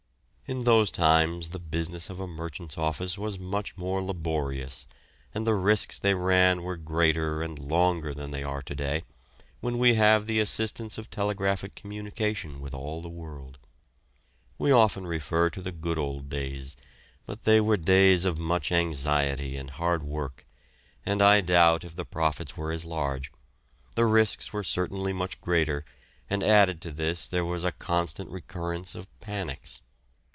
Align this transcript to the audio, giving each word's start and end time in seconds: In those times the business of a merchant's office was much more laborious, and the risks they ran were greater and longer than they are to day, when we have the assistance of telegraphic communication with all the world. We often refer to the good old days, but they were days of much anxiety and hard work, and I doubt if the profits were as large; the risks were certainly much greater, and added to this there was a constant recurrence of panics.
In 0.47 0.65
those 0.65 0.91
times 0.91 1.51
the 1.51 1.59
business 1.59 2.09
of 2.09 2.19
a 2.19 2.27
merchant's 2.27 2.77
office 2.77 3.17
was 3.17 3.39
much 3.39 3.77
more 3.77 4.03
laborious, 4.03 4.85
and 5.33 5.47
the 5.47 5.55
risks 5.55 5.97
they 5.97 6.13
ran 6.13 6.61
were 6.61 6.75
greater 6.75 7.41
and 7.41 7.57
longer 7.57 8.13
than 8.13 8.31
they 8.31 8.43
are 8.43 8.61
to 8.63 8.75
day, 8.75 9.05
when 9.61 9.77
we 9.77 9.93
have 9.93 10.25
the 10.25 10.41
assistance 10.41 10.97
of 10.97 11.09
telegraphic 11.09 11.73
communication 11.73 12.59
with 12.59 12.73
all 12.73 13.01
the 13.01 13.07
world. 13.07 13.59
We 14.57 14.73
often 14.73 15.07
refer 15.07 15.49
to 15.49 15.61
the 15.61 15.71
good 15.71 15.97
old 15.97 16.27
days, 16.27 16.75
but 17.25 17.43
they 17.43 17.61
were 17.61 17.77
days 17.77 18.25
of 18.25 18.37
much 18.37 18.73
anxiety 18.73 19.55
and 19.55 19.69
hard 19.71 20.03
work, 20.03 20.45
and 21.05 21.21
I 21.21 21.39
doubt 21.39 21.85
if 21.85 21.95
the 21.95 22.03
profits 22.03 22.57
were 22.57 22.73
as 22.73 22.83
large; 22.83 23.31
the 23.95 24.05
risks 24.05 24.51
were 24.51 24.63
certainly 24.65 25.13
much 25.13 25.39
greater, 25.39 25.85
and 26.29 26.43
added 26.43 26.81
to 26.81 26.91
this 26.91 27.25
there 27.25 27.45
was 27.45 27.63
a 27.63 27.71
constant 27.71 28.29
recurrence 28.31 28.95
of 28.95 29.07
panics. 29.21 29.81